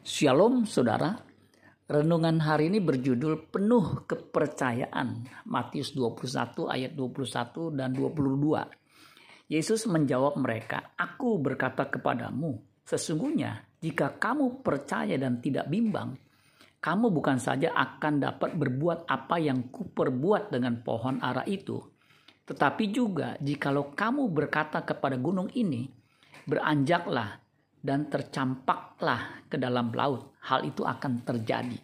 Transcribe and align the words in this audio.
Shalom 0.00 0.64
saudara, 0.64 1.12
renungan 1.84 2.40
hari 2.40 2.72
ini 2.72 2.80
berjudul 2.80 3.52
penuh 3.52 4.08
kepercayaan. 4.08 5.28
Matius 5.44 5.92
21 5.92 6.72
ayat 6.72 6.96
21 6.96 7.76
dan 7.76 7.92
22. 7.92 9.52
Yesus 9.52 9.84
menjawab 9.84 10.40
mereka, 10.40 10.96
Aku 10.96 11.36
berkata 11.36 11.92
kepadamu, 11.92 12.64
sesungguhnya 12.88 13.60
jika 13.84 14.16
kamu 14.16 14.64
percaya 14.64 15.20
dan 15.20 15.36
tidak 15.44 15.68
bimbang, 15.68 16.16
kamu 16.80 17.12
bukan 17.12 17.36
saja 17.36 17.68
akan 17.76 18.24
dapat 18.24 18.56
berbuat 18.56 19.04
apa 19.04 19.36
yang 19.36 19.68
kuperbuat 19.68 20.48
dengan 20.48 20.80
pohon 20.80 21.20
ara 21.20 21.44
itu, 21.44 21.76
tetapi 22.48 22.88
juga 22.88 23.36
jikalau 23.36 23.92
kamu 23.92 24.32
berkata 24.32 24.80
kepada 24.80 25.20
gunung 25.20 25.52
ini, 25.52 25.92
beranjaklah 26.48 27.49
dan 27.80 28.12
tercampaklah 28.12 29.48
ke 29.48 29.56
dalam 29.56 29.88
laut, 29.92 30.36
hal 30.44 30.68
itu 30.68 30.84
akan 30.84 31.24
terjadi. 31.24 31.80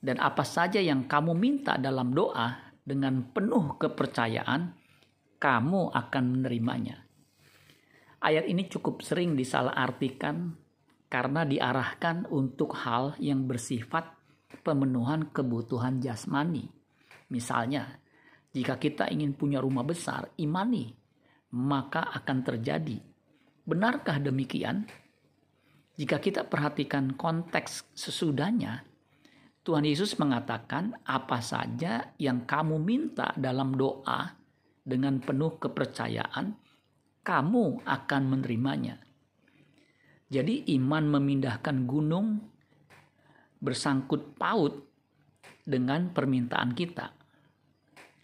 Dan 0.00 0.16
apa 0.16 0.42
saja 0.42 0.80
yang 0.80 1.04
kamu 1.04 1.36
minta 1.36 1.76
dalam 1.76 2.16
doa 2.16 2.72
dengan 2.80 3.20
penuh 3.28 3.76
kepercayaan, 3.76 4.72
kamu 5.36 5.92
akan 5.92 6.24
menerimanya. 6.24 7.04
Ayat 8.18 8.50
ini 8.50 8.66
cukup 8.66 9.04
sering 9.04 9.38
disalahartikan 9.38 10.56
karena 11.06 11.46
diarahkan 11.46 12.26
untuk 12.32 12.74
hal 12.74 13.14
yang 13.22 13.46
bersifat 13.46 14.10
pemenuhan 14.66 15.30
kebutuhan 15.30 16.02
jasmani. 16.02 16.66
Misalnya, 17.30 18.00
jika 18.50 18.80
kita 18.80 19.06
ingin 19.12 19.36
punya 19.36 19.60
rumah 19.62 19.84
besar, 19.84 20.32
imani, 20.40 20.90
maka 21.54 22.08
akan 22.10 22.38
terjadi 22.42 22.98
Benarkah 23.68 24.16
demikian? 24.16 24.88
Jika 26.00 26.16
kita 26.24 26.48
perhatikan 26.48 27.12
konteks 27.12 27.84
sesudahnya, 27.92 28.80
Tuhan 29.60 29.84
Yesus 29.84 30.16
mengatakan, 30.16 30.96
"Apa 31.04 31.44
saja 31.44 32.16
yang 32.16 32.48
kamu 32.48 32.80
minta 32.80 33.36
dalam 33.36 33.76
doa 33.76 34.32
dengan 34.80 35.20
penuh 35.20 35.60
kepercayaan, 35.60 36.56
kamu 37.20 37.84
akan 37.84 38.22
menerimanya." 38.24 39.04
Jadi, 40.32 40.64
iman 40.80 41.20
memindahkan 41.20 41.84
gunung 41.84 42.40
bersangkut 43.60 44.32
paut 44.40 44.80
dengan 45.68 46.08
permintaan 46.08 46.72
kita. 46.72 47.12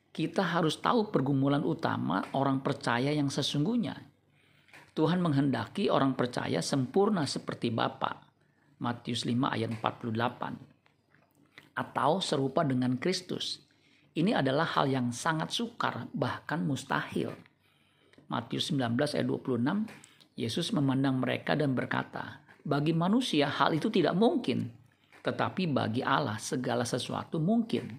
Kita 0.08 0.56
harus 0.56 0.80
tahu 0.80 1.12
pergumulan 1.12 1.60
utama 1.68 2.24
orang 2.32 2.64
percaya 2.64 3.12
yang 3.12 3.28
sesungguhnya 3.28 4.13
Tuhan 4.94 5.18
menghendaki 5.18 5.90
orang 5.90 6.14
percaya 6.14 6.62
sempurna 6.62 7.26
seperti 7.26 7.74
Bapa. 7.74 8.30
Matius 8.78 9.26
5 9.26 9.34
ayat 9.50 9.74
48. 9.82 11.74
Atau 11.74 12.22
serupa 12.22 12.62
dengan 12.62 12.94
Kristus. 13.02 13.58
Ini 14.14 14.38
adalah 14.38 14.70
hal 14.78 14.86
yang 14.86 15.10
sangat 15.10 15.50
sukar 15.50 16.06
bahkan 16.14 16.62
mustahil. 16.62 17.34
Matius 18.30 18.70
19 18.70 18.94
ayat 19.18 19.26
26 19.26 20.38
Yesus 20.38 20.70
memandang 20.70 21.18
mereka 21.18 21.58
dan 21.58 21.74
berkata, 21.74 22.38
bagi 22.62 22.94
manusia 22.94 23.50
hal 23.50 23.74
itu 23.74 23.90
tidak 23.90 24.14
mungkin, 24.14 24.70
tetapi 25.26 25.70
bagi 25.70 26.06
Allah 26.06 26.38
segala 26.38 26.86
sesuatu 26.86 27.42
mungkin. 27.42 27.98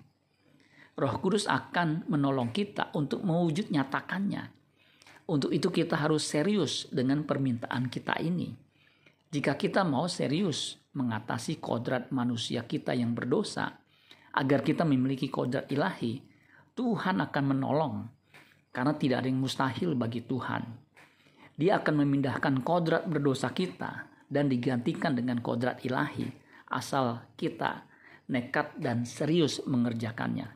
Roh 0.95 1.15
Kudus 1.19 1.43
akan 1.47 2.07
menolong 2.07 2.55
kita 2.55 2.95
untuk 2.95 3.19
mewujud 3.23 3.67
nyatakannya 3.67 4.55
untuk 5.25 5.49
itu 5.49 5.73
kita 5.73 5.97
harus 5.97 6.25
serius 6.25 6.85
dengan 6.93 7.25
permintaan 7.25 7.89
kita 7.89 8.21
ini. 8.21 8.53
Jika 9.33 9.57
kita 9.57 9.81
mau 9.81 10.05
serius 10.05 10.77
mengatasi 10.93 11.57
kodrat 11.57 12.13
manusia 12.13 12.63
kita 12.63 12.93
yang 12.93 13.17
berdosa, 13.17 13.81
agar 14.35 14.61
kita 14.61 14.83
memiliki 14.83 15.31
kodrat 15.31 15.65
ilahi, 15.71 16.21
Tuhan 16.75 17.23
akan 17.23 17.43
menolong. 17.55 17.95
Karena 18.75 18.93
tidak 18.99 19.23
ada 19.23 19.27
yang 19.31 19.39
mustahil 19.39 19.95
bagi 19.95 20.19
Tuhan. 20.23 20.63
Dia 21.55 21.79
akan 21.79 22.03
memindahkan 22.03 22.59
kodrat 22.67 23.07
berdosa 23.07 23.55
kita 23.55 24.11
dan 24.27 24.51
digantikan 24.51 25.15
dengan 25.15 25.39
kodrat 25.39 25.79
ilahi 25.87 26.27
asal 26.67 27.23
kita 27.39 27.87
nekat 28.27 28.75
dan 28.75 29.07
serius 29.07 29.63
mengerjakannya. 29.63 30.51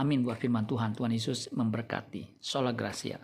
Amin 0.00 0.24
buat 0.24 0.40
firman 0.40 0.64
Tuhan. 0.64 0.96
Tuhan 0.96 1.12
Yesus 1.12 1.52
memberkati. 1.52 2.40
Sola 2.40 2.72
Gracia. 2.72 3.20